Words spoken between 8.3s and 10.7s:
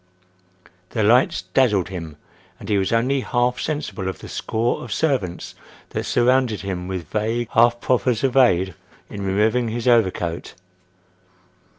aid in removing his overcoat.